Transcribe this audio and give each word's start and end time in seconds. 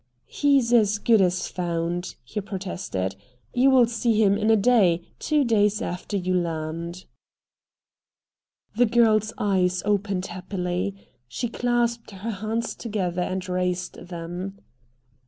"He's 0.25 0.73
as 0.73 0.97
good 0.97 1.21
as 1.21 1.47
found," 1.47 2.15
he 2.23 2.41
protested. 2.41 3.15
"You 3.53 3.69
will 3.69 3.85
see 3.85 4.13
him 4.19 4.35
in 4.35 4.49
a 4.49 4.55
day, 4.55 5.03
two 5.19 5.43
days 5.43 5.79
after 5.79 6.17
you 6.17 6.33
land." 6.33 7.05
The 8.75 8.87
girl's 8.87 9.31
eyes 9.37 9.83
opened 9.85 10.25
happily. 10.25 10.95
She 11.27 11.49
clasped 11.49 12.09
her 12.09 12.31
hands 12.31 12.73
together 12.73 13.21
and 13.21 13.47
raised 13.47 13.99
them. 14.07 14.57